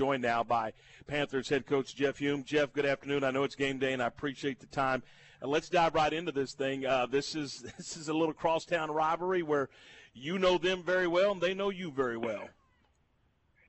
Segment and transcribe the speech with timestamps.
[0.00, 0.72] joined now by
[1.06, 2.42] Panthers head coach Jeff Hulme.
[2.42, 3.22] Jeff, good afternoon.
[3.22, 5.02] I know it's game day, and I appreciate the time.
[5.42, 6.86] And let's dive right into this thing.
[6.86, 9.68] Uh, this is this is a little crosstown rivalry where
[10.14, 12.48] you know them very well and they know you very well.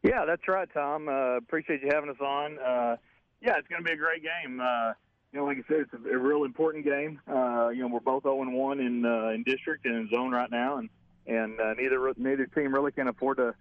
[0.04, 1.10] Yeah, that's right, Tom.
[1.10, 2.58] Uh, appreciate you having us on.
[2.60, 2.96] Uh,
[3.42, 4.62] yeah, it's going to be a great game.
[4.62, 4.94] Uh,
[5.34, 7.20] you know, like I said, it's a, a real important game.
[7.28, 10.50] Uh, you know, we're both 0 1 in uh, in district and in zone right
[10.50, 10.90] now, and
[11.28, 13.54] and uh, neither neither team really can afford to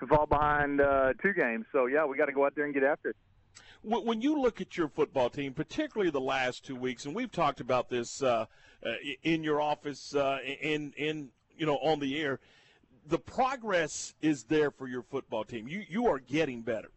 [0.00, 1.66] to fall behind uh, two games.
[1.72, 3.16] So yeah, we got to go out there and get after it.
[3.82, 7.60] When you look at your football team, particularly the last two weeks, and we've talked
[7.60, 8.44] about this uh,
[8.84, 8.88] uh
[9.22, 12.40] in your office, uh, in in you know on the air,
[13.06, 15.66] the progress is there for your football team.
[15.66, 16.90] You you are getting better.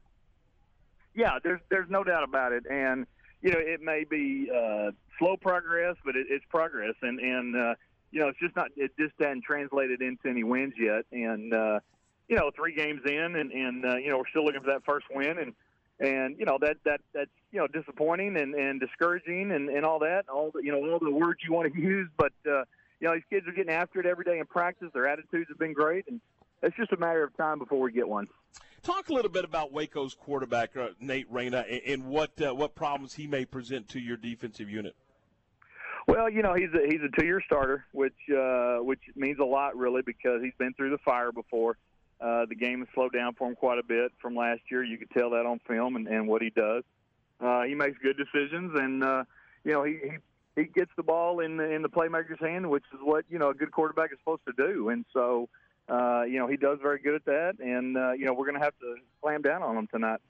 [1.16, 3.06] Yeah, there's there's no doubt about it, and
[3.42, 7.76] you know it may be uh, slow progress, but it, it's progress, and and uh,
[8.12, 11.80] you know it's just not it just hasn't translated into any wins yet, and uh,
[12.28, 14.84] you know three games in, and and uh, you know we're still looking for that
[14.86, 15.54] first win, and
[16.00, 20.00] and you know that that that's you know disappointing and and discouraging and and all
[20.00, 22.34] that, all the you know all the words you want to use, but.
[22.50, 22.64] uh
[23.04, 24.88] you know, these kids are getting after it every day in practice.
[24.94, 26.22] Their attitudes have been great, and
[26.62, 28.30] it's just a matter of time before we get one.
[28.82, 32.76] Talk a little bit about Waco's quarterback, uh, Nate Reyna, and, and what uh, what
[32.76, 34.96] problems he may present to your defensive unit.
[36.08, 39.46] Well, you know, he's a he's a two year starter, which uh, which means a
[39.46, 41.78] lot really because he's been through the fire before.
[42.24, 44.82] Uh, the game has slowed down for him quite a bit from last year.
[44.84, 46.84] You could tell that on film and, and what he does.
[47.42, 49.24] Uh, he makes good decisions, and uh,
[49.66, 50.18] you know he, he
[50.56, 53.50] he gets the ball in the, in the playmaker's hand, which is what you know
[53.50, 54.90] a good quarterback is supposed to do.
[54.90, 55.50] And so,
[55.90, 57.56] uh, you know, he does very good at that.
[57.60, 60.22] And uh, you know, we're going to have to slam down on him tonight.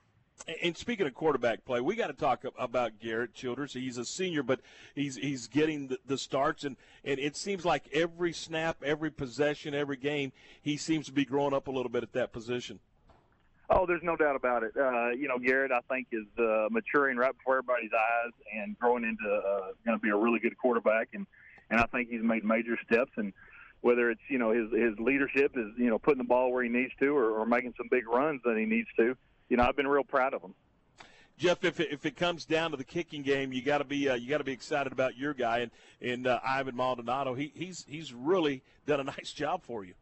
[0.62, 3.74] And speaking of quarterback play, we got to talk about Garrett Childers.
[3.74, 4.60] He's a senior, but
[4.94, 6.76] he's he's getting the, the, starts, and,
[7.06, 11.54] and it seems like every snap, every possession, every game, he seems to be growing
[11.54, 12.80] up a little bit at that position.
[13.70, 14.74] Oh, there's no doubt about it.
[14.76, 19.06] Uh, you know, Garrett, I think, is uh, maturing right before everybody's eyes and growing
[19.06, 21.10] into uh, going to be a really good quarterback.
[21.14, 21.26] And
[21.70, 23.12] and I think he's made major steps.
[23.16, 23.32] And
[23.80, 26.70] whether it's you know his his leadership is you know putting the ball where he
[26.70, 29.16] needs to, or, or making some big runs that he needs to.
[29.50, 30.54] You know, I've been real proud of him.
[31.38, 34.08] Jeff, if it, if it comes down to the kicking game, you got to be
[34.08, 35.72] uh, you got to be excited about your guy and
[36.02, 37.34] and uh, Ivan Maldonado.
[37.34, 39.94] He he's he's really done a nice job for you.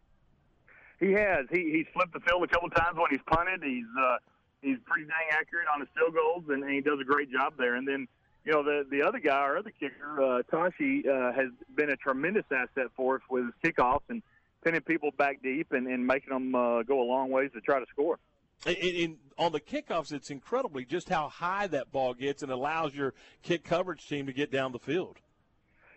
[1.00, 1.47] He has.
[1.50, 3.63] He he's flipped the field a couple times when he's punted.
[3.63, 4.18] He's uh,
[4.62, 7.53] he's pretty dang accurate on his field goals, and, and he does a great job
[7.57, 7.75] there.
[7.75, 8.07] And then
[8.46, 11.96] you know the the other guy, our other kicker, uh, Tashi, uh, has been a
[11.96, 14.22] tremendous asset for us with his kickoffs and
[14.63, 17.80] pinning people back deep and, and making them uh, go a long ways to try
[17.80, 18.19] to score.
[18.66, 22.94] In, in, on the kickoffs, it's incredibly just how high that ball gets and allows
[22.94, 25.17] your kick coverage team to get down the field.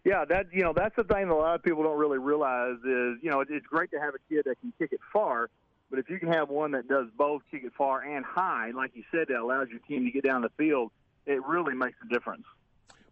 [0.04, 2.76] Yeah, that you know that's the thing that a lot of people don't really realize
[2.76, 5.48] is you know it's great to have a kid that can kick it far,
[5.90, 8.90] but if you can have one that does both kick it far and high, like
[8.94, 10.90] you said, that allows your team to get down the field,
[11.24, 12.44] it really makes a difference.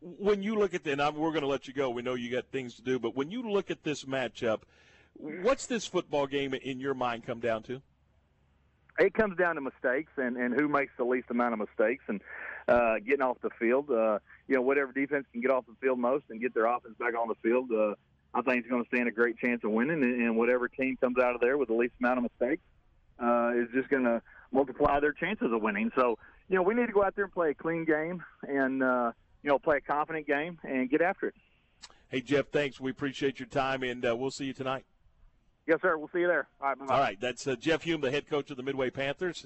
[0.01, 1.89] When you look at the, and I'm, we're going to let you go.
[1.91, 4.63] We know you got things to do, but when you look at this matchup,
[5.15, 7.81] what's this football game in your mind come down to?
[8.99, 12.21] It comes down to mistakes and and who makes the least amount of mistakes and
[12.69, 13.91] uh, getting off the field.
[13.91, 16.95] Uh, you know, whatever defense can get off the field most and get their offense
[16.99, 17.95] back on the field, uh,
[18.35, 20.03] I think is going to stand a great chance of winning.
[20.03, 22.63] And, and whatever team comes out of there with the least amount of mistakes
[23.19, 24.21] uh, is just going to
[24.53, 25.91] multiply their chances of winning.
[25.97, 28.83] So, you know, we need to go out there and play a clean game and,
[28.83, 31.35] uh, you know, play a confident game and get after it.
[32.09, 32.79] Hey, Jeff, thanks.
[32.79, 34.85] We appreciate your time, and uh, we'll see you tonight.
[35.67, 35.97] Yes, sir.
[35.97, 36.49] We'll see you there.
[36.61, 36.91] All right.
[36.91, 37.21] All right.
[37.21, 39.41] That's uh, Jeff Hulme, the head coach of the Midway Panthers.